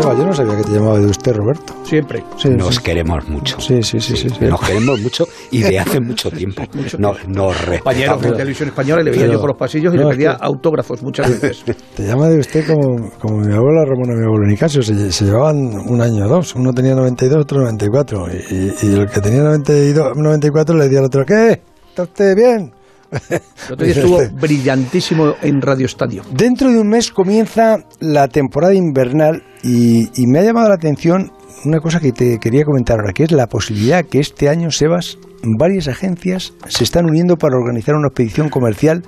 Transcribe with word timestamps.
Seba, 0.00 0.14
yo 0.14 0.24
no 0.26 0.32
sabía 0.32 0.56
que 0.56 0.62
te 0.64 0.70
llamaba 0.72 0.98
de 0.98 1.06
usted, 1.06 1.34
Roberto. 1.34 1.74
Siempre. 1.84 2.22
Sí, 2.36 2.50
Nos 2.50 2.76
sí. 2.76 2.82
queremos 2.82 3.28
mucho. 3.28 3.60
Sí, 3.60 3.82
sí, 3.82 3.98
sí, 4.00 4.16
sí, 4.16 4.28
sí. 4.30 4.44
Nos 4.44 4.60
queremos 4.60 5.00
mucho 5.00 5.26
y 5.50 5.62
de 5.62 5.78
hace 5.78 6.00
mucho 6.00 6.30
tiempo. 6.32 6.62
Nos, 6.98 7.26
nos 7.26 7.56
Compañero 7.56 8.16
de 8.18 8.32
televisión 8.32 8.68
española 8.68 9.02
le 9.02 9.10
veía 9.10 9.22
Pero- 9.22 9.32
yo 9.34 9.40
por 9.40 9.48
los 9.50 9.58
pasillos 9.58 9.94
y 9.94 9.96
no, 9.96 10.04
le 10.04 10.10
es 10.10 10.16
pedía 10.16 10.36
que- 10.36 10.44
autógrafos 10.44 11.02
muchas 11.02 11.28
veces. 11.40 11.64
Te 11.96 12.04
llama 12.04 12.28
de 12.28 12.38
usted 12.38 12.66
como, 12.66 13.10
como 13.18 13.38
mi 13.38 13.52
abuela 13.52 13.84
Ramona 13.84 14.12
y 14.14 14.16
mi 14.18 14.24
abuelo 14.26 14.46
Nicasio. 14.46 14.82
Se, 14.82 15.10
se 15.10 15.24
llevaban 15.24 15.56
un 15.56 16.00
año 16.00 16.26
o 16.26 16.28
dos. 16.28 16.54
Uno 16.54 16.72
tenía 16.72 16.94
92, 16.94 17.42
otro 17.42 17.60
94. 17.60 18.26
Y, 18.50 18.54
y, 18.54 18.74
y 18.82 18.94
el 18.94 19.08
que 19.08 19.20
tenía 19.20 19.42
92, 19.42 20.16
94 20.16 20.76
le 20.76 20.84
decía 20.84 20.98
al 21.00 21.04
otro, 21.06 21.24
¿qué? 21.26 21.60
¿Está 21.88 22.02
usted 22.04 22.36
bien? 22.36 22.72
El 23.10 23.72
otro 23.72 23.86
día 23.86 23.94
estuvo 23.94 24.18
brillantísimo 24.40 25.34
en 25.42 25.60
Radio 25.60 25.86
Estadio. 25.86 26.22
Dentro 26.32 26.70
de 26.70 26.78
un 26.78 26.88
mes 26.88 27.10
comienza 27.10 27.78
la 28.00 28.28
temporada 28.28 28.74
invernal 28.74 29.42
y, 29.62 30.08
y 30.20 30.26
me 30.26 30.40
ha 30.40 30.42
llamado 30.42 30.68
la 30.68 30.74
atención 30.74 31.30
una 31.64 31.80
cosa 31.80 31.98
que 32.00 32.12
te 32.12 32.38
quería 32.38 32.64
comentar 32.64 33.00
ahora, 33.00 33.12
que 33.12 33.24
es 33.24 33.32
la 33.32 33.46
posibilidad 33.46 34.04
que 34.04 34.20
este 34.20 34.48
año, 34.48 34.70
Sebas, 34.70 35.18
varias 35.58 35.88
agencias 35.88 36.52
se 36.68 36.84
están 36.84 37.06
uniendo 37.06 37.36
para 37.36 37.56
organizar 37.56 37.94
una 37.96 38.08
expedición 38.08 38.48
comercial, 38.48 39.02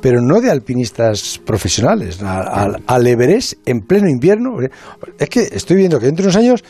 pero 0.00 0.20
no 0.22 0.40
de 0.40 0.50
alpinistas 0.50 1.38
profesionales, 1.44 2.22
al- 2.22 2.82
al 2.86 3.06
Everest 3.06 3.54
en 3.66 3.80
pleno 3.80 4.08
invierno. 4.08 4.56
Es 5.18 5.28
que 5.28 5.40
estoy 5.52 5.76
viendo 5.76 5.98
que 6.00 6.06
dentro 6.06 6.22
de 6.24 6.28
unos 6.28 6.36
años, 6.36 6.64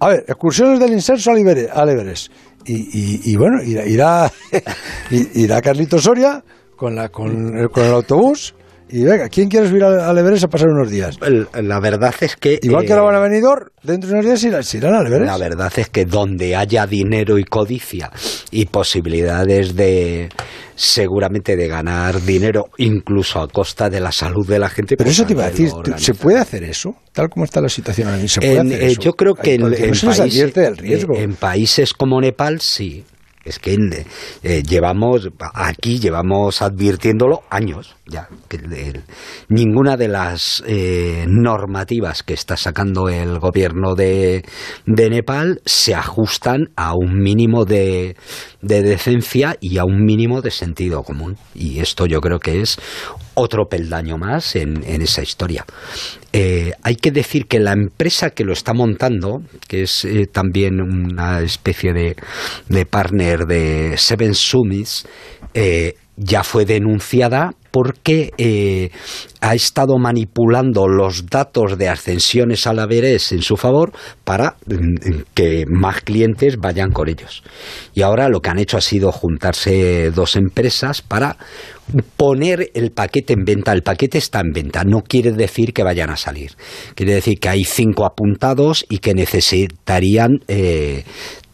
a 0.00 0.08
ver, 0.10 0.24
excursiones 0.28 0.78
del 0.78 0.92
inserso 0.92 1.32
al 1.32 1.88
Everest. 1.88 2.32
Y, 2.64 2.74
y- 2.74 3.20
y 3.32 3.36
bueno, 3.36 3.62
irá, 3.62 3.86
irá, 3.86 4.32
irá 5.10 5.60
Carlito 5.62 5.98
Soria 5.98 6.42
con, 6.76 6.94
la, 6.94 7.08
con, 7.08 7.68
con 7.68 7.84
el 7.84 7.92
autobús 7.92 8.54
y 8.90 9.04
venga, 9.04 9.28
¿quién 9.28 9.48
quiere 9.48 9.68
subir 9.68 9.84
al, 9.84 10.00
al 10.00 10.18
Everest 10.18 10.44
a 10.44 10.48
pasar 10.48 10.68
unos 10.68 10.90
días? 10.90 11.16
El- 11.22 11.48
La 11.66 11.80
verdad 11.80 12.14
es 12.20 12.36
que. 12.36 12.58
Igual 12.62 12.84
que 12.84 12.92
eh, 12.92 12.94
ahora 12.94 13.04
van 13.12 13.14
a 13.16 13.20
venidor, 13.20 13.72
dentro 13.82 14.08
de 14.08 14.14
unos 14.14 14.26
días 14.26 14.42
irán, 14.44 14.62
irán 14.72 14.94
al 14.94 15.06
Everest. 15.06 15.26
La 15.26 15.38
verdad 15.38 15.72
es 15.76 15.88
que 15.88 16.04
donde 16.04 16.56
haya 16.56 16.86
dinero 16.86 17.38
y 17.38 17.44
codicia 17.44 18.10
y 18.50 18.66
posibilidades 18.66 19.74
de 19.76 20.28
seguramente 20.74 21.56
de 21.56 21.66
ganar 21.66 22.22
dinero 22.22 22.66
incluso 22.78 23.40
a 23.40 23.48
costa 23.48 23.90
de 23.90 23.98
la 24.00 24.12
salud 24.12 24.46
de 24.46 24.58
la 24.60 24.68
gente. 24.68 24.96
Pero 24.96 25.08
pues 25.08 25.16
eso 25.18 25.26
te 25.26 25.32
iba 25.32 25.44
a 25.44 25.50
decir, 25.50 25.70
¿se 25.96 26.14
puede 26.14 26.38
hacer 26.38 26.62
eso? 26.62 26.94
Tal 27.12 27.28
como 27.28 27.44
está 27.44 27.60
la 27.60 27.68
situación 27.68 28.06
ahora 28.08 28.22
mismo, 28.22 28.34
¿se 28.34 28.40
puede 28.40 28.60
En- 28.60 28.66
hacer 28.68 28.82
eh, 28.82 28.86
eso? 28.92 29.00
yo 29.00 29.12
creo 29.14 29.34
que 29.34 29.54
en, 29.54 29.62
en 29.62 29.70
países- 29.90 30.54
del 30.54 30.76
riesgo. 30.76 31.16
en 31.16 31.34
países 31.34 31.92
como 31.92 32.20
Nepal 32.20 32.60
sí. 32.60 33.04
Es 33.48 33.58
que 33.58 33.76
eh, 34.42 34.62
llevamos, 34.62 35.30
aquí 35.54 35.98
llevamos 35.98 36.60
advirtiéndolo 36.60 37.42
años 37.48 37.96
ya. 38.06 38.28
Que 38.48 38.58
ninguna 39.48 39.96
de 39.96 40.08
las 40.08 40.62
eh, 40.66 41.24
normativas 41.26 42.22
que 42.22 42.34
está 42.34 42.56
sacando 42.56 43.08
el 43.08 43.38
gobierno 43.38 43.94
de, 43.94 44.44
de 44.86 45.10
Nepal 45.10 45.60
se 45.64 45.94
ajustan 45.94 46.70
a 46.76 46.94
un 46.94 47.18
mínimo 47.20 47.64
de, 47.64 48.16
de 48.60 48.82
decencia 48.82 49.56
y 49.60 49.78
a 49.78 49.84
un 49.84 50.04
mínimo 50.04 50.42
de 50.42 50.50
sentido 50.50 51.02
común. 51.02 51.36
Y 51.54 51.80
esto 51.80 52.06
yo 52.06 52.20
creo 52.20 52.40
que 52.40 52.60
es 52.60 52.78
otro 53.38 53.66
peldaño 53.68 54.18
más 54.18 54.56
en, 54.56 54.84
en 54.84 55.02
esa 55.02 55.22
historia. 55.22 55.64
Eh, 56.32 56.72
hay 56.82 56.96
que 56.96 57.10
decir 57.10 57.46
que 57.46 57.58
la 57.58 57.72
empresa 57.72 58.30
que 58.30 58.44
lo 58.44 58.52
está 58.52 58.74
montando, 58.74 59.42
que 59.66 59.82
es 59.82 60.04
eh, 60.04 60.26
también 60.30 60.80
una 60.80 61.40
especie 61.40 61.92
de, 61.92 62.16
de 62.68 62.86
partner 62.86 63.46
de 63.46 63.96
Seven 63.96 64.34
Summits, 64.34 65.06
eh, 65.54 65.94
ya 66.18 66.42
fue 66.42 66.64
denunciada 66.64 67.54
porque 67.70 68.32
eh, 68.38 68.90
ha 69.40 69.54
estado 69.54 69.98
manipulando 69.98 70.88
los 70.88 71.26
datos 71.26 71.78
de 71.78 71.88
ascensiones 71.88 72.66
al 72.66 72.78
Everest 72.78 73.32
en 73.32 73.42
su 73.42 73.56
favor 73.56 73.92
para 74.24 74.56
mm, 74.66 75.22
que 75.34 75.64
más 75.68 76.00
clientes 76.00 76.56
vayan 76.56 76.90
con 76.90 77.08
ellos. 77.08 77.42
Y 77.94 78.02
ahora 78.02 78.28
lo 78.28 78.40
que 78.40 78.50
han 78.50 78.58
hecho 78.58 78.78
ha 78.78 78.80
sido 78.80 79.12
juntarse 79.12 80.10
dos 80.10 80.36
empresas 80.36 81.02
para 81.02 81.36
poner 82.16 82.70
el 82.74 82.90
paquete 82.90 83.34
en 83.34 83.44
venta. 83.44 83.72
El 83.72 83.82
paquete 83.82 84.18
está 84.18 84.40
en 84.40 84.50
venta, 84.52 84.82
no 84.84 85.02
quiere 85.02 85.32
decir 85.32 85.72
que 85.72 85.82
vayan 85.82 86.10
a 86.10 86.16
salir. 86.16 86.52
Quiere 86.94 87.14
decir 87.14 87.38
que 87.38 87.48
hay 87.48 87.64
cinco 87.64 88.06
apuntados 88.06 88.84
y 88.88 88.98
que 88.98 89.14
necesitarían 89.14 90.40
eh, 90.48 91.04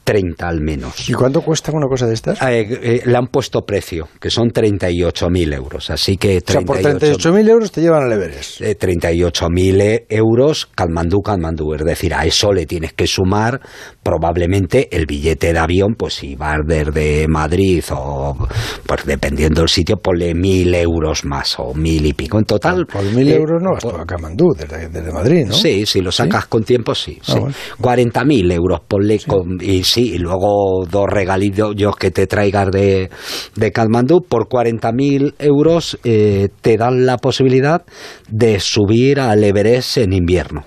30 0.05 0.47
al 0.47 0.61
menos. 0.61 1.09
¿Y 1.09 1.15
cuánto 1.15 1.41
cuesta 1.41 1.73
una 1.73 1.87
cosa 1.89 2.07
de 2.07 2.15
estas? 2.15 2.41
Eh, 2.43 2.67
eh, 2.83 3.03
le 3.05 3.17
han 3.17 3.27
puesto 3.29 3.63
precio, 3.63 4.09
que 4.21 4.31
son 4.31 4.49
38.000 4.51 5.55
euros. 5.55 5.91
Así 5.91 6.17
que 6.17 6.39
o 6.47 6.53
sea, 6.53 6.61
por 6.61 6.79
38 6.79 7.33
38.000 7.33 7.49
euros 7.49 7.73
te 7.73 7.81
llevan 7.81 8.05
al 8.05 8.13
Everest. 8.13 8.61
eh, 8.61 8.79
38.000 8.79 10.05
euros 10.11 10.67
Kalmandú, 10.75 11.21
Kalmandú. 11.23 11.75
Es 11.75 11.85
decir, 11.85 12.15
a 12.15 12.25
eso 12.25 12.53
le 12.53 12.67
tienes 12.67 12.93
que 12.93 13.07
sumar 13.07 13.61
probablemente 14.03 14.95
el 14.95 15.07
billete 15.07 15.53
de 15.53 15.59
avión, 15.59 15.95
pues 15.99 16.15
si 16.15 16.37
vas 16.37 16.59
desde 16.67 17.27
Madrid 17.29 17.83
o, 17.91 18.37
pues 18.87 19.05
dependiendo 19.07 19.63
del 19.63 19.69
sitio, 19.69 19.97
ponle 19.97 20.35
1.000 20.35 20.75
euros 20.77 21.25
más 21.25 21.59
o 21.59 21.75
mil 21.75 22.05
y 22.05 22.13
pico. 22.13 22.39
En 22.39 22.45
total. 22.45 22.87
Por 22.87 23.03
1.000 23.03 23.29
eh, 23.29 23.35
euros 23.37 23.63
no 23.63 23.71
vas 23.73 23.83
tú 23.83 23.91
a 23.91 24.05
Kamandú, 24.05 24.55
desde, 24.57 24.89
desde 24.89 25.13
Madrid, 25.13 25.47
¿no? 25.47 25.55
Sí, 25.55 25.87
si 25.87 26.01
lo 26.01 26.13
sacas 26.13 26.47
con 26.47 26.63
tiempo, 26.63 26.95
sí. 26.95 27.19
Ah, 27.23 27.33
sí. 27.33 27.39
bueno. 27.39 27.55
40.000 27.81 28.53
euros, 28.53 28.81
ponle 28.87 29.19
con, 29.27 29.59
y 29.61 29.83
sí, 29.95 30.15
y 30.15 30.19
luego 30.19 30.85
dos 30.91 31.07
regalillos 31.09 31.97
que 31.97 32.11
te 32.11 32.27
traigas 32.27 32.71
de, 32.71 33.11
de 33.55 33.71
Katmandú, 33.73 34.23
por 34.29 34.49
40.000 34.49 35.35
euros 35.39 35.99
eh, 36.05 36.49
te 36.61 36.77
dan 36.77 37.07
la 37.07 37.17
posibilidad 37.19 37.83
de 38.29 38.59
subir 38.61 39.21
al 39.21 39.43
Everest 39.45 39.99
en 39.99 40.13
invierno. 40.13 40.65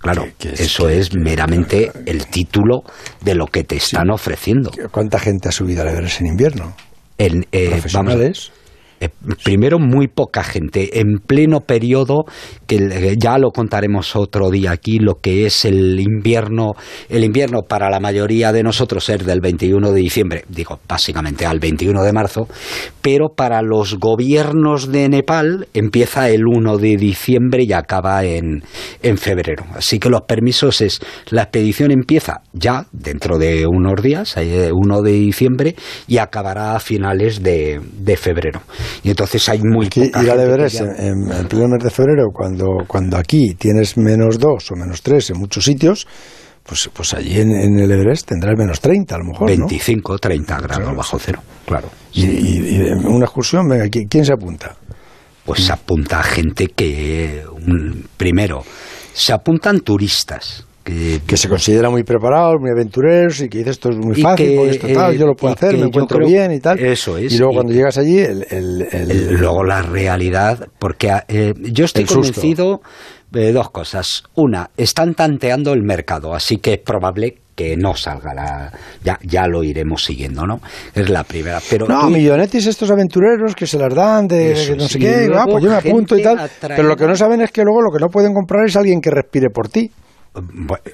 Claro, 0.00 0.24
es- 0.40 0.60
eso 0.60 0.88
es 0.88 1.14
meramente 1.16 1.90
el 2.06 2.26
título 2.26 2.82
de 3.20 3.34
lo 3.34 3.46
que 3.46 3.64
te 3.64 3.76
están 3.76 4.10
ofreciendo. 4.10 4.70
¿Cuánta 4.90 5.18
gente 5.18 5.48
ha 5.48 5.52
subido 5.52 5.82
al 5.82 5.88
Everest 5.88 6.20
en 6.20 6.26
invierno? 6.28 6.74
En, 7.18 7.46
eh, 7.50 7.68
vamos, 7.70 7.80
¿Profesionales? 7.82 8.52
Eh, 9.00 9.08
primero, 9.44 9.78
muy 9.78 10.08
poca 10.08 10.42
gente. 10.42 11.00
En 11.00 11.18
pleno 11.18 11.60
periodo, 11.60 12.24
que 12.66 12.76
eh, 12.76 13.14
ya 13.18 13.38
lo 13.38 13.50
contaremos 13.50 14.16
otro 14.16 14.50
día 14.50 14.72
aquí, 14.72 14.98
lo 14.98 15.16
que 15.20 15.46
es 15.46 15.64
el 15.64 16.00
invierno. 16.00 16.74
El 17.08 17.24
invierno 17.24 17.62
para 17.62 17.90
la 17.90 18.00
mayoría 18.00 18.52
de 18.52 18.62
nosotros 18.62 19.08
es 19.08 19.24
del 19.24 19.40
21 19.40 19.92
de 19.92 20.00
diciembre, 20.00 20.44
digo, 20.48 20.80
básicamente 20.88 21.46
al 21.46 21.60
21 21.60 22.02
de 22.02 22.12
marzo, 22.12 22.48
pero 23.00 23.28
para 23.34 23.62
los 23.62 23.98
gobiernos 23.98 24.90
de 24.90 25.08
Nepal 25.08 25.68
empieza 25.74 26.28
el 26.28 26.46
1 26.46 26.78
de 26.78 26.96
diciembre 26.96 27.64
y 27.64 27.72
acaba 27.72 28.24
en, 28.24 28.62
en 29.02 29.16
febrero. 29.16 29.64
Así 29.74 29.98
que 29.98 30.10
los 30.10 30.22
permisos 30.22 30.80
es, 30.80 31.00
la 31.30 31.42
expedición 31.42 31.90
empieza 31.90 32.42
ya 32.52 32.86
dentro 32.92 33.38
de 33.38 33.66
unos 33.66 34.02
días, 34.02 34.36
eh, 34.36 34.70
1 34.72 35.02
de 35.02 35.12
diciembre, 35.12 35.74
y 36.06 36.18
acabará 36.18 36.74
a 36.74 36.80
finales 36.80 37.42
de, 37.42 37.80
de 37.92 38.16
febrero. 38.16 38.62
Y 39.02 39.10
entonces 39.10 39.48
hay 39.48 39.60
muy 39.62 39.88
Que 39.88 40.06
poca 40.06 40.22
ir 40.22 40.30
al 40.30 40.40
Everest 40.40 40.76
ya- 40.76 40.84
en, 40.84 41.30
en 41.30 41.32
el 41.32 41.46
pleno 41.46 41.68
mes 41.68 41.82
de 41.84 41.90
febrero, 41.90 42.26
cuando, 42.32 42.66
cuando 42.86 43.16
aquí 43.16 43.54
tienes 43.54 43.96
menos 43.96 44.38
2 44.38 44.70
o 44.72 44.76
menos 44.76 45.02
3 45.02 45.30
en 45.30 45.38
muchos 45.38 45.64
sitios, 45.64 46.06
pues, 46.62 46.90
pues 46.92 47.14
allí 47.14 47.40
en, 47.40 47.50
en 47.50 47.78
el 47.78 47.90
Everest 47.90 48.28
tendrás 48.28 48.54
menos 48.58 48.80
30 48.80 49.14
a 49.14 49.18
lo 49.18 49.24
mejor, 49.24 49.50
¿no? 49.50 49.66
25, 49.66 50.18
30 50.18 50.56
grados 50.58 50.76
Claro, 50.78 50.96
bajo 50.96 51.18
cero, 51.18 51.40
claro. 51.66 51.88
Y, 52.12 52.24
y- 52.24 52.92
una 53.06 53.24
excursión, 53.24 53.66
venga, 53.68 53.88
¿quién, 53.88 54.06
quién 54.08 54.24
se 54.24 54.32
apunta? 54.34 54.76
Pues 55.44 55.64
se 55.64 55.72
apunta 55.72 56.22
gente 56.22 56.66
que, 56.68 57.42
un- 57.66 58.06
primero, 58.18 58.62
se 59.14 59.32
apuntan 59.32 59.80
turistas. 59.80 60.66
Que, 60.88 61.20
Que 61.26 61.36
se 61.36 61.48
considera 61.50 61.90
muy 61.90 62.02
preparados, 62.02 62.56
muy 62.60 62.70
aventureros 62.70 63.40
y 63.42 63.48
que 63.50 63.58
dices 63.58 63.72
esto 63.72 63.90
es 63.90 63.96
muy 63.98 64.14
fácil, 64.20 64.46
que, 64.46 64.70
esto 64.70 64.86
tal, 64.88 65.18
yo 65.18 65.26
lo 65.26 65.34
puedo 65.34 65.52
hacer, 65.52 65.76
me 65.76 65.86
encuentro 65.86 66.16
creo- 66.16 66.28
bien 66.28 66.50
y 66.52 66.60
tal. 66.60 66.78
eso 66.78 67.18
es, 67.18 67.32
Y 67.32 67.36
luego 67.38 67.52
y- 67.52 67.56
cuando 67.56 67.72
llegas 67.74 67.98
allí, 67.98 68.18
el, 68.18 68.46
el- 68.50 68.88
el- 68.90 69.10
el- 69.10 69.34
luego 69.34 69.64
la 69.64 69.82
realidad, 69.82 70.66
porque 70.78 71.12
eh, 71.28 71.52
yo 71.58 71.84
estoy 71.84 72.04
convencido 72.04 72.80
de 73.30 73.52
dos 73.52 73.70
cosas. 73.70 74.22
Una, 74.34 74.70
están 74.78 75.14
tanteando 75.14 75.74
el 75.74 75.82
mercado, 75.82 76.34
así 76.34 76.56
que 76.56 76.72
es 76.74 76.78
probable 76.80 77.36
que 77.54 77.76
no 77.76 77.94
salga 77.94 78.32
la... 78.32 78.72
Ya, 79.04 79.18
ya 79.22 79.46
lo 79.48 79.64
iremos 79.64 80.04
siguiendo, 80.04 80.46
¿no? 80.46 80.60
Es 80.94 81.10
la 81.10 81.24
primera. 81.24 81.60
Pero 81.68 81.86
No, 81.88 82.02
tú- 82.02 82.10
millonetis 82.10 82.66
estos 82.66 82.90
aventureros 82.90 83.54
que 83.54 83.66
se 83.66 83.78
las 83.78 83.92
dan 83.94 84.26
de, 84.28 84.52
Eso 84.52 84.76
no 84.76 84.88
sé 84.88 84.98
qué, 85.00 85.28
ah, 85.34 85.44
pues 85.50 85.64
yo 85.64 85.68
me 85.70 85.76
apunto 85.76 86.16
y 86.16 86.22
tal. 86.22 86.48
Pero 86.62 86.84
lo 86.84 86.96
que 86.96 87.06
no 87.06 87.14
saben 87.16 87.42
es 87.42 87.50
que 87.50 87.62
luego 87.64 87.82
lo 87.82 87.90
que 87.90 87.98
no 88.00 88.08
pueden 88.08 88.32
comprar 88.32 88.64
es 88.64 88.76
alguien 88.76 89.00
que 89.02 89.10
respire 89.10 89.48
por 89.50 89.68
ti. 89.68 89.90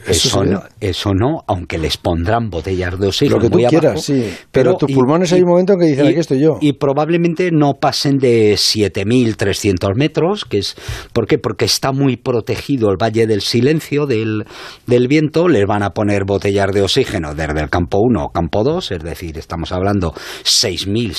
Eso, 0.06 0.44
no, 0.44 0.62
eso 0.80 1.14
no, 1.14 1.42
aunque 1.46 1.78
les 1.78 1.96
pondrán 1.96 2.50
botellas 2.50 2.98
de 2.98 3.08
oxígeno. 3.08 3.36
Lo 3.36 3.42
que 3.42 3.50
tú 3.50 3.58
quieras, 3.68 4.02
sí. 4.02 4.30
Pero, 4.50 4.76
tus 4.76 4.92
pulmones 4.92 5.32
hay 5.32 5.42
un 5.42 5.48
momento 5.48 5.74
en 5.74 5.80
que 5.80 5.86
dicen, 5.86 6.06
aquí 6.06 6.18
estoy 6.18 6.40
yo. 6.40 6.58
Y 6.60 6.74
probablemente 6.74 7.50
no 7.52 7.74
pasen 7.80 8.18
de 8.18 8.54
7.300 8.54 9.94
metros, 9.96 10.44
que 10.44 10.58
es. 10.58 10.76
¿Por 11.12 11.26
qué? 11.26 11.38
Porque 11.38 11.64
está 11.64 11.92
muy 11.92 12.16
protegido 12.16 12.90
el 12.90 12.96
Valle 12.96 13.26
del 13.26 13.40
Silencio 13.40 14.06
del, 14.06 14.44
del 14.86 15.08
viento. 15.08 15.48
Les 15.48 15.66
van 15.66 15.82
a 15.82 15.90
poner 15.90 16.24
botellas 16.24 16.72
de 16.72 16.82
oxígeno 16.82 17.34
desde 17.34 17.60
el 17.60 17.70
campo 17.70 17.98
1 18.00 18.24
o 18.24 18.28
campo 18.30 18.64
2, 18.64 18.92
es 18.92 19.02
decir, 19.02 19.38
estamos 19.38 19.72
hablando 19.72 20.12
6.000, 20.44 21.12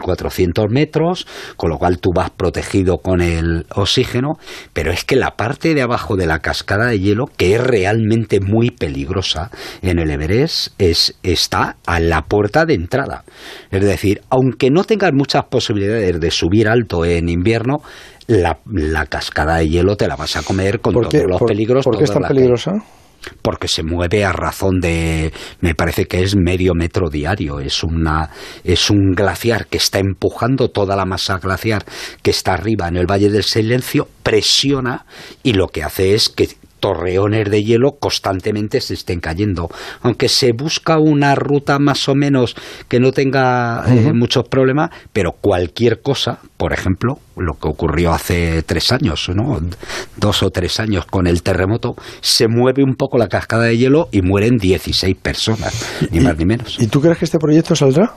6.400 0.00 0.68
metros, 0.68 1.26
con 1.56 1.70
lo 1.70 1.78
cual 1.78 1.98
tú 1.98 2.10
vas 2.14 2.30
protegido 2.30 2.98
con 2.98 3.20
el 3.20 3.66
oxígeno, 3.74 4.38
pero 4.72 4.92
es 4.92 5.04
que 5.04 5.16
la 5.16 5.36
parte 5.36 5.74
de 5.74 5.82
abajo 5.82 6.16
de 6.16 6.26
la 6.26 6.40
cascada 6.40 6.86
de 6.86 6.98
hielo, 6.98 7.26
que 7.36 7.54
es 7.54 7.60
realmente 7.70 8.40
muy 8.40 8.70
peligrosa 8.70 9.50
en 9.82 9.98
el 9.98 10.10
Everest, 10.10 10.74
es, 10.78 11.16
está 11.22 11.76
a 11.86 12.00
la 12.00 12.22
puerta 12.22 12.66
de 12.66 12.74
entrada. 12.74 13.24
Es 13.70 13.82
decir, 13.82 14.22
aunque 14.30 14.70
no 14.70 14.84
tengas 14.84 15.12
muchas 15.12 15.44
posibilidades 15.44 16.20
de 16.20 16.30
subir 16.30 16.68
alto 16.68 17.04
en 17.04 17.28
invierno, 17.28 17.82
la, 18.26 19.06
cascada 19.06 19.56
de 19.56 19.68
hielo 19.68 19.96
te 19.96 20.06
la 20.06 20.16
vas 20.16 20.36
a 20.36 20.42
comer 20.42 20.80
con 20.80 20.94
todos 20.94 21.12
los 21.26 21.42
peligros. 21.42 21.84
¿Por 21.84 21.98
qué 21.98 22.04
es 22.04 22.12
tan 22.12 22.22
peligrosa? 22.22 22.72
porque 23.42 23.68
se 23.68 23.82
mueve 23.82 24.24
a 24.24 24.32
razón 24.32 24.80
de 24.80 25.32
me 25.60 25.74
parece 25.74 26.06
que 26.06 26.22
es 26.22 26.36
medio 26.36 26.72
metro 26.74 27.10
diario 27.10 27.60
es 27.60 27.82
una 27.82 28.30
es 28.64 28.90
un 28.90 29.12
glaciar 29.12 29.66
que 29.66 29.76
está 29.76 29.98
empujando 29.98 30.70
toda 30.70 30.96
la 30.96 31.04
masa 31.04 31.38
glaciar 31.38 31.84
que 32.22 32.30
está 32.30 32.54
arriba 32.54 32.88
en 32.88 32.96
el 32.96 33.06
Valle 33.06 33.30
del 33.30 33.44
Silencio 33.44 34.08
presiona 34.22 35.04
y 35.42 35.52
lo 35.52 35.68
que 35.68 35.82
hace 35.82 36.14
es 36.14 36.28
que 36.28 36.48
torreones 36.80 37.50
de 37.50 37.62
hielo 37.62 37.92
constantemente 38.00 38.80
se 38.80 38.94
estén 38.94 39.20
cayendo. 39.20 39.68
Aunque 40.02 40.28
se 40.28 40.52
busca 40.52 40.98
una 40.98 41.34
ruta 41.34 41.78
más 41.78 42.08
o 42.08 42.14
menos 42.14 42.56
que 42.88 42.98
no 42.98 43.12
tenga 43.12 43.84
eh, 43.86 44.12
muchos 44.12 44.48
problemas, 44.48 44.90
pero 45.12 45.32
cualquier 45.32 46.00
cosa, 46.02 46.40
por 46.56 46.72
ejemplo, 46.72 47.18
lo 47.36 47.54
que 47.54 47.68
ocurrió 47.68 48.12
hace 48.12 48.62
tres 48.62 48.92
años, 48.92 49.30
¿no? 49.34 49.60
dos 50.16 50.42
o 50.42 50.50
tres 50.50 50.80
años 50.80 51.06
con 51.06 51.26
el 51.26 51.42
terremoto, 51.42 51.94
se 52.20 52.48
mueve 52.48 52.82
un 52.82 52.94
poco 52.94 53.18
la 53.18 53.28
cascada 53.28 53.64
de 53.64 53.78
hielo 53.78 54.08
y 54.10 54.22
mueren 54.22 54.58
16 54.58 55.16
personas, 55.16 55.86
ni 56.10 56.20
más 56.20 56.36
ni 56.36 56.44
menos. 56.44 56.78
¿Y 56.80 56.86
tú 56.86 57.00
crees 57.00 57.18
que 57.18 57.24
este 57.24 57.38
proyecto 57.38 57.74
saldrá? 57.76 58.14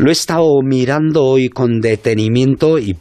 Lo 0.00 0.08
he 0.08 0.12
estado 0.12 0.62
mirando 0.64 1.26
hoy 1.26 1.50
con 1.50 1.78
detenimiento 1.78 2.78
y, 2.78 2.96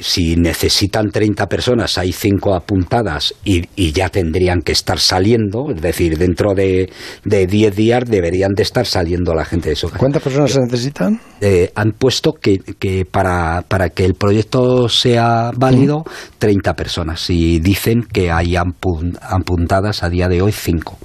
si 0.00 0.36
necesitan 0.36 1.10
30 1.10 1.48
personas, 1.48 1.98
hay 1.98 2.12
5 2.12 2.54
apuntadas 2.54 3.34
y, 3.44 3.66
ya 3.90 4.08
tendrían 4.08 4.60
que 4.60 4.70
estar 4.70 5.00
saliendo, 5.00 5.72
es 5.74 5.82
decir, 5.82 6.16
dentro 6.16 6.54
de, 6.54 6.92
de 7.24 7.46
10 7.48 7.74
días 7.74 8.04
deberían 8.06 8.52
de 8.52 8.62
estar 8.62 8.86
saliendo 8.86 9.34
la 9.34 9.44
gente 9.44 9.70
de 9.70 9.72
eso. 9.72 9.90
¿Cuántas 9.96 10.22
personas 10.22 10.52
se 10.52 10.60
necesitan? 10.60 11.20
Eh, 11.40 11.72
han 11.74 11.90
puesto 11.90 12.34
que, 12.34 12.58
que 12.58 13.04
para, 13.04 13.62
para, 13.62 13.88
que 13.88 14.04
el 14.04 14.14
proyecto 14.14 14.88
sea 14.88 15.50
válido, 15.56 16.04
30 16.38 16.74
personas 16.74 17.30
y 17.30 17.58
dicen 17.58 18.04
que 18.12 18.30
hay 18.30 18.54
apuntadas 18.54 20.04
a 20.04 20.08
día 20.08 20.28
de 20.28 20.40
hoy 20.42 20.52
5. 20.52 20.98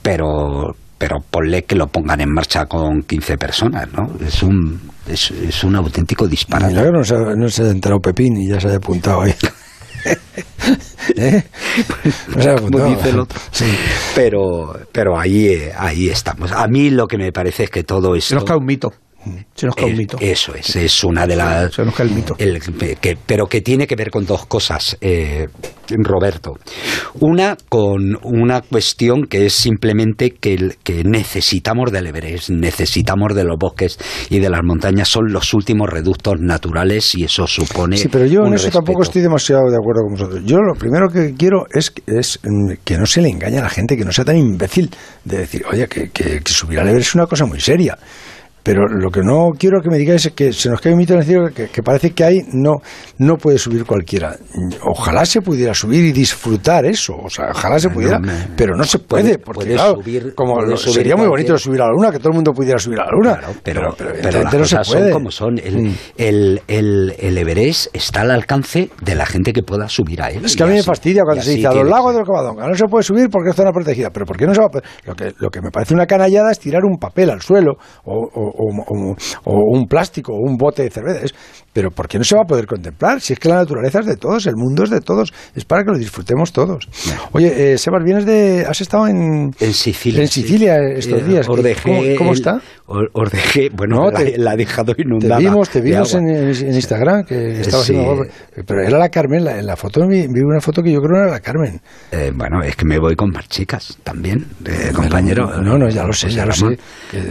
Pero 0.00 0.74
pero 1.00 1.16
ponle 1.30 1.64
que 1.64 1.76
lo 1.76 1.86
pongan 1.86 2.20
en 2.20 2.30
marcha 2.30 2.66
con 2.66 3.00
15 3.04 3.38
personas, 3.38 3.90
¿no? 3.90 4.06
Es 4.22 4.42
un, 4.42 4.78
es, 5.08 5.30
es 5.30 5.64
un 5.64 5.74
auténtico 5.74 6.28
disparate. 6.28 6.74
No 6.74 7.02
se, 7.02 7.14
no 7.14 7.48
se 7.48 7.62
ha 7.62 7.70
enterado 7.70 8.00
Pepín 8.00 8.36
y 8.36 8.50
ya 8.50 8.60
se 8.60 8.68
ha 8.68 8.76
apuntado 8.76 9.22
ahí. 9.22 9.32
¿Eh? 11.16 11.42
No 12.36 12.42
se 12.42 12.50
ha 12.50 12.52
apuntado. 12.52 12.90
dice 12.90 13.08
el 13.08 13.18
otro. 13.18 13.40
Sí. 13.50 13.64
Pero, 14.14 14.78
pero 14.92 15.18
ahí, 15.18 15.70
ahí 15.74 16.10
estamos. 16.10 16.52
A 16.52 16.68
mí 16.68 16.90
lo 16.90 17.06
que 17.06 17.16
me 17.16 17.32
parece 17.32 17.64
es 17.64 17.70
que 17.70 17.82
todo 17.82 18.14
esto... 18.14 18.28
Se 18.28 18.34
nos 18.34 18.44
cae 18.44 18.58
un 18.58 18.66
mito. 18.66 18.92
Se 19.54 19.66
nos 19.66 19.76
cae 19.76 19.90
un 19.90 19.96
mito. 19.98 20.16
Eso 20.20 20.54
es, 20.54 20.74
es 20.76 21.04
una 21.04 21.26
de 21.26 21.36
las... 21.36 21.74
Se 21.74 21.84
nos 21.84 21.94
cae 21.94 22.06
el 22.06 22.14
mito. 22.14 22.36
que, 22.36 23.18
pero 23.26 23.46
que 23.46 23.60
tiene 23.60 23.86
que 23.86 23.94
ver 23.94 24.10
con 24.10 24.24
dos 24.24 24.46
cosas, 24.46 24.96
eh, 25.00 25.46
Roberto. 25.88 26.54
Una 27.20 27.56
con 27.68 28.16
una 28.22 28.62
cuestión 28.62 29.26
que 29.26 29.46
es 29.46 29.52
simplemente 29.52 30.30
que, 30.30 30.76
que 30.82 31.04
necesitamos 31.04 31.92
del 31.92 32.06
Everest, 32.06 32.50
necesitamos 32.50 33.34
de 33.34 33.44
los 33.44 33.58
bosques 33.58 33.98
y 34.30 34.38
de 34.38 34.48
las 34.48 34.62
montañas, 34.64 35.08
son 35.08 35.30
los 35.30 35.52
últimos 35.52 35.90
reductos 35.90 36.40
naturales 36.40 37.14
y 37.14 37.24
eso 37.24 37.46
supone... 37.46 37.98
Sí, 37.98 38.08
pero 38.08 38.24
yo 38.24 38.46
en 38.46 38.54
eso 38.54 38.70
tampoco 38.70 39.02
estoy 39.02 39.20
demasiado 39.20 39.70
de 39.70 39.76
acuerdo 39.76 40.02
con 40.02 40.12
vosotros. 40.12 40.42
Yo 40.46 40.58
lo 40.58 40.74
primero 40.74 41.08
que 41.08 41.34
quiero 41.36 41.66
es, 41.72 41.92
es 42.06 42.40
mm, 42.42 42.72
que 42.84 42.96
no 42.96 43.04
se 43.04 43.20
le 43.20 43.28
engañe 43.28 43.58
a 43.58 43.62
la 43.62 43.70
gente, 43.70 43.96
que 43.96 44.04
no 44.04 44.12
sea 44.12 44.24
tan 44.24 44.38
imbécil 44.38 44.90
de 45.24 45.38
decir, 45.38 45.62
oye, 45.70 45.86
que, 45.88 46.10
que 46.10 46.40
subir 46.46 46.78
al 46.78 46.88
Everest 46.88 47.10
es 47.10 47.14
una 47.14 47.26
cosa 47.26 47.44
muy 47.44 47.60
seria. 47.60 47.98
Pero 48.62 48.86
lo 48.86 49.10
que 49.10 49.22
no 49.22 49.50
quiero 49.58 49.80
que 49.80 49.88
me 49.88 49.98
digáis 49.98 50.26
es 50.26 50.32
que 50.32 50.52
se 50.52 50.68
nos 50.68 50.80
cae 50.80 50.92
un 50.92 50.98
mito 50.98 51.14
en 51.14 51.20
el 51.20 51.52
que, 51.52 51.68
que, 51.68 51.82
parece 51.82 52.10
que 52.10 52.24
ahí 52.24 52.40
no, 52.52 52.76
no 53.18 53.36
puede 53.36 53.58
subir 53.58 53.84
cualquiera. 53.84 54.36
Ojalá 54.82 55.24
se 55.24 55.40
pudiera 55.40 55.72
subir 55.74 56.04
y 56.04 56.12
disfrutar 56.12 56.84
eso. 56.84 57.14
O 57.16 57.30
sea, 57.30 57.50
ojalá 57.50 57.78
se 57.78 57.88
pudiera, 57.88 58.20
pero 58.56 58.76
no 58.76 58.84
se 58.84 58.98
puede. 58.98 59.38
porque, 59.38 59.78
subir, 59.78 60.34
como 60.34 60.76
sería 60.76 61.16
muy 61.16 61.26
bonito 61.26 61.56
subir 61.56 61.80
a 61.82 61.86
la 61.86 61.92
luna, 61.92 62.10
que 62.10 62.18
todo 62.18 62.30
el 62.30 62.34
mundo 62.34 62.52
pudiera 62.52 62.78
subir 62.78 63.00
a 63.00 63.04
la 63.04 63.10
luna. 63.12 63.40
pero, 63.62 63.94
pero, 63.96 64.42
no 64.44 64.64
se 64.64 64.76
puede. 64.76 64.84
son 64.84 65.12
como 65.12 65.30
son. 65.30 65.54
Mm. 65.54 65.94
El, 66.16 66.62
el, 66.68 67.14
el, 67.18 67.38
Everest 67.38 67.94
está 67.94 68.22
al 68.22 68.30
alcance 68.30 68.90
de 69.00 69.14
la 69.14 69.24
gente 69.24 69.52
que 69.52 69.62
pueda 69.62 69.88
subir 69.88 70.22
a 70.22 70.28
él. 70.28 70.44
Es 70.44 70.56
que 70.56 70.62
a 70.62 70.66
mí 70.66 70.74
me 70.74 70.82
fastidia 70.82 71.22
cuando 71.24 71.42
se 71.42 71.52
dice 71.52 71.66
a 71.66 71.72
los 71.72 71.88
lagos 71.88 72.14
del 72.14 72.24
Covadonga 72.24 72.68
no 72.68 72.74
se 72.74 72.86
puede 72.86 73.02
subir 73.02 73.28
porque 73.30 73.50
es 73.50 73.56
zona 73.56 73.72
protegida. 73.72 74.10
Pero 74.10 74.26
¿por 74.26 74.36
qué 74.36 74.46
no 74.46 74.54
se 74.54 74.60
va 74.60 74.66
a? 74.66 74.80
Lo 75.06 75.14
que, 75.14 75.32
lo 75.38 75.48
que 75.48 75.60
me 75.62 75.70
parece 75.70 75.94
una 75.94 76.06
canallada 76.06 76.52
es 76.52 76.58
tirar 76.58 76.84
un 76.84 76.98
papel 76.98 77.30
al 77.30 77.40
suelo 77.40 77.74
o 78.04 78.20
o, 78.34 78.49
un 78.54 79.86
plástico 79.86 80.32
o 80.32 80.40
un 80.40 80.56
bote 80.56 80.82
de 80.82 80.90
cerveza. 80.90 81.34
Pero 81.72 81.90
¿por 81.90 82.08
qué 82.08 82.18
no 82.18 82.24
se 82.24 82.34
va 82.34 82.42
a 82.42 82.44
poder 82.44 82.66
contemplar? 82.66 83.20
Si 83.20 83.32
es 83.32 83.38
que 83.38 83.48
la 83.48 83.56
naturaleza 83.56 84.00
es 84.00 84.06
de 84.06 84.16
todos, 84.16 84.46
el 84.46 84.56
mundo 84.56 84.84
es 84.84 84.90
de 84.90 85.00
todos, 85.00 85.32
es 85.54 85.64
para 85.64 85.84
que 85.84 85.92
lo 85.92 85.98
disfrutemos 85.98 86.52
todos. 86.52 86.88
Oye, 87.32 87.72
eh, 87.72 87.78
Sebas, 87.78 88.02
vienes 88.04 88.26
de... 88.26 88.64
¿Has 88.68 88.80
estado 88.80 89.06
en, 89.06 89.52
en 89.58 89.72
Sicilia? 89.72 90.22
En 90.22 90.28
Sicilia 90.28 90.76
estos 90.78 91.22
eh, 91.22 91.24
días. 91.24 91.46
¿Cómo, 91.46 92.32
está? 92.32 92.60
Os 92.86 93.30
dejé, 93.30 93.70
bueno, 93.70 94.10
la, 94.10 94.54
he 94.54 94.56
dejado 94.56 94.94
inundada. 94.98 95.38
Te 95.38 95.44
vimos, 95.44 95.70
te 95.70 95.80
vimos 95.80 96.14
en, 96.14 96.48
Instagram, 96.74 97.24
que 97.24 97.60
estaba 97.60 97.82
haciendo... 97.82 98.24
Pero 98.66 98.82
era 98.82 98.98
la 98.98 99.08
Carmen, 99.08 99.46
en 99.46 99.66
la 99.66 99.76
foto 99.76 100.06
vi, 100.06 100.26
una 100.26 100.60
foto 100.60 100.82
que 100.82 100.92
yo 100.92 101.00
creo 101.00 101.22
era 101.22 101.30
la 101.30 101.40
Carmen. 101.40 101.80
Eh, 102.10 102.32
bueno, 102.34 102.62
es 102.62 102.76
que 102.76 102.84
me 102.84 102.98
voy 102.98 103.14
con 103.14 103.30
más 103.30 103.48
chicas 103.48 103.96
también, 104.02 104.46
compañero. 104.94 105.60
No, 105.62 105.78
no, 105.78 105.88
ya 105.88 106.04
lo 106.04 106.12
sé, 106.12 106.30
ya 106.30 106.46
lo 106.46 106.52
sé. 106.52 106.78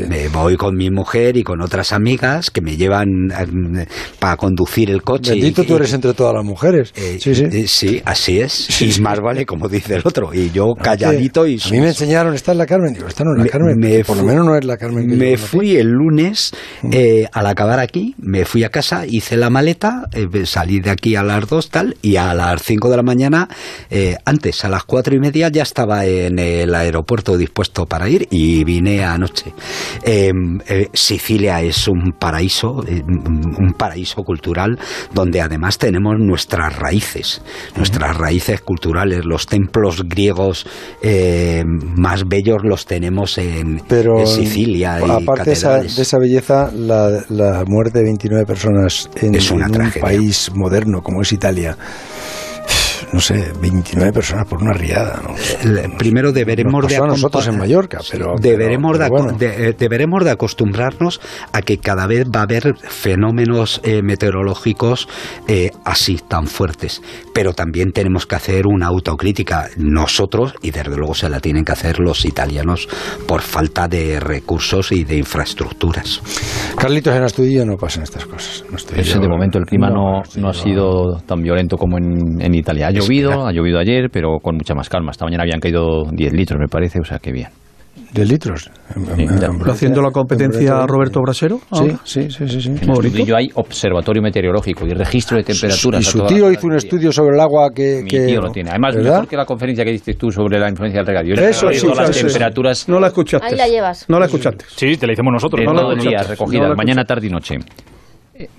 Me 0.07 0.29
voy 0.29 0.55
con 0.55 0.75
mi 0.75 0.89
mujer 0.89 1.35
y 1.37 1.43
con 1.43 1.61
otras 1.61 1.91
amigas 1.91 2.51
que 2.51 2.61
me 2.61 2.77
llevan 2.77 3.07
eh, 3.31 3.85
conducir 4.37 4.89
el 4.89 5.03
coche. 5.03 5.31
Bendito 5.31 5.63
tú 5.63 5.75
eres 5.75 5.93
entre 5.93 6.13
todas 6.13 6.33
las 6.33 6.43
mujeres. 6.43 6.93
Eh, 6.95 7.17
sí, 7.19 7.35
sí. 7.35 7.43
Eh, 7.43 7.67
sí, 7.67 8.01
así 8.05 8.39
es. 8.39 8.81
y 8.81 9.01
más 9.01 9.19
vale, 9.19 9.45
como 9.45 9.67
dice 9.67 9.95
el 9.95 10.01
otro. 10.05 10.33
Y 10.33 10.51
yo 10.51 10.73
calladito 10.75 11.45
y... 11.47 11.59
A 11.63 11.69
mí 11.69 11.79
me 11.79 11.87
enseñaron, 11.87 12.33
¿esta 12.33 12.51
es 12.51 12.57
la 12.57 12.65
Carmen? 12.65 12.93
Digo, 12.93 13.07
esta 13.07 13.23
no 13.23 13.31
es 13.35 13.43
la 13.43 13.49
Carmen. 13.49 14.03
por 14.05 14.17
lo 14.17 14.23
menos 14.23 14.45
no 14.45 14.55
es 14.55 14.65
la 14.65 14.77
Carmen. 14.77 15.05
me 15.17 15.37
fui 15.37 15.77
el 15.77 15.89
lunes, 15.89 16.51
mm. 16.81 16.91
al 17.31 17.47
acabar 17.47 17.79
aquí, 17.79 18.15
me 18.17 18.45
fui 18.45 18.63
a 18.63 18.69
casa, 18.69 19.05
hice 19.05 19.37
la 19.37 19.49
maleta, 19.49 20.03
salí 20.45 20.79
de 20.79 20.89
aquí 20.89 21.15
a 21.15 21.23
las 21.23 21.47
dos 21.47 21.69
tal, 21.69 21.97
y 22.01 22.15
a 22.15 22.33
las 22.33 22.61
cinco 22.61 22.89
de 22.89 22.97
la 22.97 23.03
mañana, 23.03 23.47
antes, 24.25 24.63
a 24.65 24.69
las 24.69 24.83
cuatro 24.83 25.15
y 25.15 25.19
media, 25.19 25.49
ya 25.49 25.63
estaba 25.63 26.05
en 26.05 26.39
el 26.39 26.73
aeropuerto 26.73 27.37
dispuesto 27.37 27.85
para 27.85 28.09
ir 28.09 28.27
y 28.31 28.63
vine 28.63 29.03
anoche. 29.03 29.53
Em, 30.03 30.59
Sicilia 30.93 31.61
es 31.61 31.87
un 31.87 32.13
paraíso, 32.19 32.83
eh, 32.87 33.01
un 33.05 33.73
paraíso 33.77 34.18
cultural 34.23 34.77
donde 35.13 35.41
además 35.41 35.77
tenemos 35.77 36.15
nuestras 36.19 36.75
raíces, 36.77 37.41
nuestras 37.75 38.17
raíces 38.17 38.61
culturales, 38.61 39.25
los 39.25 39.47
templos 39.47 40.03
griegos 40.07 40.65
eh, 41.01 41.63
más 41.65 42.27
bellos 42.27 42.57
los 42.63 42.85
tenemos 42.85 43.37
en, 43.37 43.81
Sicilia. 44.25 44.99
Y 45.05 45.09
aparte 45.09 45.51
de 45.51 45.53
esa, 45.53 46.17
belleza, 46.17 46.71
la, 46.71 47.63
muerte 47.65 47.99
de 47.99 48.05
29 48.05 48.45
personas 48.45 49.09
en, 49.15 49.35
un 49.35 49.91
país 50.01 50.51
moderno 50.53 51.01
como 51.01 51.21
es 51.21 51.31
Italia 51.31 51.77
no 53.11 53.19
sé, 53.19 53.51
29 53.61 54.13
personas 54.13 54.47
por 54.47 54.61
una 54.61 54.73
riada. 54.73 55.21
Primero 55.97 56.31
deberemos 56.31 56.87
de 56.87 56.97
nosotros 56.99 57.47
en 57.47 57.57
Mallorca, 57.57 57.99
pero 58.11 58.35
deberemos 58.39 58.97
de, 59.37 59.73
deberemos 59.77 60.23
de 60.23 60.31
acostumbrarnos 60.31 61.19
a 61.51 61.61
que 61.61 61.77
cada 61.77 62.07
vez 62.07 62.25
va 62.25 62.41
a 62.41 62.43
haber 62.43 62.75
fenómenos 62.77 63.81
eh, 63.83 64.01
meteorológicos 64.01 65.07
eh, 65.47 65.71
así 65.85 66.17
tan 66.27 66.47
fuertes, 66.47 67.01
pero 67.33 67.53
también 67.53 67.91
tenemos 67.91 68.25
que 68.25 68.35
hacer 68.35 68.67
una 68.67 68.87
autocrítica 68.87 69.69
nosotros 69.77 70.53
y 70.61 70.71
desde 70.71 70.95
luego 70.95 71.15
se 71.15 71.29
la 71.29 71.39
tienen 71.39 71.65
que 71.65 71.71
hacer 71.71 71.99
los 71.99 72.25
italianos 72.25 72.87
por 73.27 73.41
falta 73.41 73.87
de 73.87 74.19
recursos 74.19 74.91
y 74.91 75.03
de 75.03 75.17
infraestructuras. 75.17 76.21
Carlitos, 76.77 77.15
en 77.15 77.23
Astudillo 77.23 77.65
no 77.65 77.75
pasan 77.77 78.03
estas 78.03 78.25
cosas. 78.25 78.63
No 78.69 78.77
de 79.21 79.27
momento 79.27 79.57
el 79.57 79.65
clima 79.65 79.89
no, 79.89 80.21
no, 80.37 80.49
ha 80.49 80.53
sido 80.53 81.17
tan 81.25 81.41
violento 81.41 81.77
como 81.77 81.97
en, 81.97 82.41
en 82.41 82.55
Italia 82.55 82.89
llovido, 82.99 83.47
ha 83.47 83.51
llovido 83.51 83.79
ayer, 83.79 84.09
pero 84.11 84.37
con 84.41 84.55
mucha 84.55 84.73
más 84.75 84.89
calma. 84.89 85.11
Esta 85.11 85.25
mañana 85.25 85.43
habían 85.43 85.59
caído 85.59 86.03
10 86.11 86.33
litros, 86.33 86.59
me 86.59 86.67
parece, 86.67 86.99
o 87.01 87.05
sea 87.05 87.19
que 87.19 87.31
bien. 87.31 87.47
¿10 88.13 88.25
litros? 88.27 88.71
¿Está 89.17 89.71
haciendo 89.71 90.01
la 90.01 90.09
competencia 90.09 90.85
Roberto 90.87 91.19
Brasero? 91.21 91.59
Sí, 91.73 91.91
sí, 92.03 92.31
sí, 92.31 92.47
sí. 92.47 92.61
sí. 92.61 92.69
En 92.81 92.89
el 92.89 93.05
estudio 93.05 93.35
hay 93.37 93.49
observatorio 93.53 94.21
meteorológico 94.23 94.87
y 94.87 94.91
registro 94.93 95.37
de 95.37 95.43
temperaturas. 95.43 96.01
Y 96.01 96.03
su 96.05 96.25
tío 96.25 96.51
hizo 96.51 96.65
un 96.65 96.75
estudio 96.75 97.11
sobre 97.11 97.35
el 97.35 97.39
agua 97.39 97.69
que... 97.75 98.01
Mi 98.03 98.09
que- 98.09 98.25
tío 98.25 98.41
lo 98.41 98.49
tiene. 98.51 98.71
Además, 98.71 98.95
¿verdad? 98.95 99.11
mejor 99.11 99.27
que 99.27 99.37
la 99.37 99.45
conferencia 99.45 99.85
que 99.85 99.91
diste 99.91 100.15
tú 100.15 100.31
sobre 100.31 100.57
la 100.59 100.69
influencia 100.69 101.01
del 101.01 101.07
regadío. 101.07 101.35
Eso 101.35 101.71
sí, 101.71 101.85
las 101.87 102.09
eso 102.09 102.13
sí. 102.13 102.25
temperaturas 102.25 102.89
No 102.89 102.99
la 102.99 103.07
escuchaste. 103.07 103.45
Ahí 103.47 103.55
la 103.55 103.67
llevas. 103.67 104.05
No 104.09 104.19
la 104.19 104.25
escuchaste. 104.25 104.65
Sí, 104.69 104.97
te 104.97 105.05
la 105.05 105.13
hicimos 105.13 105.31
nosotros. 105.33 105.59
de 105.59 105.65
no 105.67 105.73
la 105.73 105.93
escuchaste. 105.95 106.31
recogidas, 106.31 106.63
No 106.63 106.69
la 106.69 106.75
mañana, 106.75 107.03
tarde 107.05 107.27
y 107.27 107.29
noche. 107.29 107.57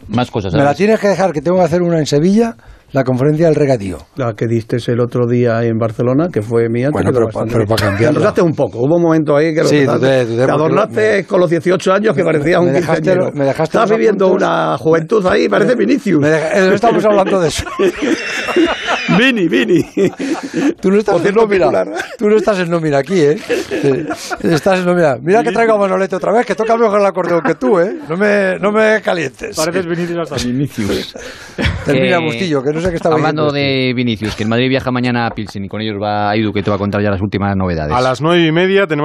Más 0.09 0.31
cosas. 0.31 0.53
Me 0.55 0.63
la 0.63 0.75
tienes 0.75 0.99
que 1.01 1.09
dejar, 1.09 1.33
que 1.33 1.41
tengo 1.41 1.57
que 1.59 1.65
hacer 1.65 1.81
una 1.83 1.99
en 1.99 2.07
Sevilla, 2.07 2.55
la 2.93 3.05
conferencia 3.05 3.47
del 3.47 3.55
regadío. 3.55 3.99
La 4.17 4.35
que 4.35 4.47
diste 4.47 4.77
el 4.89 5.01
otro 5.01 5.27
día 5.27 5.63
en 5.65 5.79
Barcelona, 5.79 6.29
que 6.33 6.43
fue 6.43 6.69
mía. 6.69 6.87
te 6.89 6.93
Bueno, 6.93 7.11
pero 7.13 7.29
pa- 7.29 7.45
pero 7.51 7.65
para. 7.67 7.97
Te 7.97 8.05
enrollaste 8.07 8.43
un 8.43 8.53
poco. 8.53 8.79
Hubo 8.81 8.97
un 8.97 9.03
momento 9.03 9.37
ahí 9.37 9.55
que 9.55 9.63
lo 9.63 9.69
Sí, 9.69 9.85
dudé 9.85 10.25
te 10.25 10.35
porque 10.37 10.51
adornaste 10.53 11.17
me- 11.19 11.25
con 11.25 11.41
los 11.41 11.49
18 11.51 11.93
años 11.93 12.15
que 12.15 12.25
parecías 12.25 12.61
me 12.61 12.67
un 12.67 12.73
dejaste 12.75 13.03
quinceañero. 13.03 13.33
me 13.33 13.45
dejaste 13.45 13.79
Estás 13.79 13.91
viviendo 13.91 14.29
una 14.29 14.77
juventud 14.77 15.25
ahí, 15.27 15.49
parece 15.49 15.75
Vinicius. 15.77 16.21
Me 16.21 16.29
deja- 16.29 16.59
eh, 16.59 16.69
no 16.69 16.75
estamos 16.75 17.05
hablando 17.05 17.41
de 17.41 17.49
eso. 17.49 17.65
Vini, 19.19 19.49
Vini. 19.49 19.85
Tú 20.81 20.91
no 20.91 20.99
estás 20.99 21.25
en 21.25 21.35
nómina. 21.35 21.85
Tú 22.19 22.29
no 22.29 22.37
estás 22.37 22.59
en 22.59 22.71
nómina 22.71 22.99
aquí, 22.99 23.21
¿eh? 23.21 23.37
Estás 24.43 24.81
en 24.81 24.87
nómina. 24.87 25.17
Mira 25.21 25.43
que 25.43 25.53
traigo 25.53 25.75
a 25.75 25.79
Manolete 25.79 26.17
otra 26.17 26.33
vez, 26.33 26.47
que 26.47 26.55
toca 26.55 26.77
mejor 26.77 27.01
el 27.01 27.07
acordeón 27.07 27.43
que 27.43 27.55
tú, 27.55 27.79
¿eh? 27.79 27.97
No 28.09 28.17
me, 28.17 28.59
no 28.59 28.73
me 28.73 29.01
calientes. 29.03 29.57
Pareces 29.57 29.87
Vinicius 29.87 30.19
hasta 30.31 30.37
Vinicius. 30.47 31.15
Termina, 31.85 32.17
Eh, 32.17 32.25
Bustillo, 32.25 32.63
que 32.63 32.73
no 32.73 32.81
sé 32.81 32.91
qué 32.91 32.97
estaba 32.97 33.15
Hablando 33.17 33.47
diciendo 33.53 33.69
este. 33.69 33.87
de 33.89 33.95
Vinicius, 33.95 34.37
que 34.37 34.43
el 34.43 34.49
Madrid 34.49 34.69
viaja 34.69 34.91
mañana 34.91 35.27
a 35.27 35.31
Pilsen 35.31 35.65
y 35.65 35.69
con 35.69 35.81
ellos 35.81 35.97
va 36.01 36.35
Edu, 36.37 36.53
que 36.53 36.63
te 36.63 36.71
va 36.71 36.77
a 36.77 36.79
contar 36.79 37.03
ya 37.03 37.11
las 37.11 37.21
últimas 37.21 37.57
novedades. 37.57 37.93
A 37.95 38.01
las 38.01 38.21
nueve 38.21 38.45
y 38.47 38.53
media 38.53 38.87
tenemos 38.87 38.99